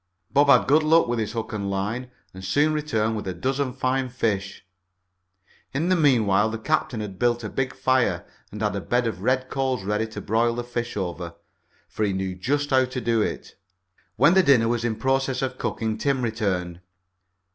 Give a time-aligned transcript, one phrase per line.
[0.31, 3.71] Bob had good luck with his hook and line and soon returned with a dozen
[3.71, 4.65] fine fish.
[5.75, 9.21] In the meanwhile the captain had built a big fire and had a bed of
[9.21, 11.35] red coals ready to broil the fish over,
[11.87, 13.53] for he knew just how to do it.
[14.15, 16.81] When the dinner was in process of cooking Tim returned.